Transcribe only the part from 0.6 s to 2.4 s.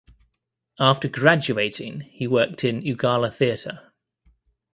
After graduating he